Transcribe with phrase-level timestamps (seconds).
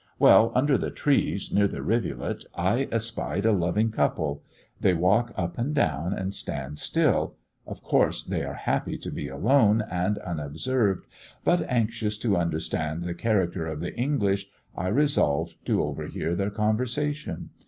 [0.17, 4.41] Well, under the trees, near the rivulet, I espied a loving couple
[4.79, 7.35] they walk up and down, and stand still
[7.67, 11.05] of course they are happy to be alone and unobserved.
[11.43, 17.51] But anxious to understand the character of the English, I resolved to overhear their conversation.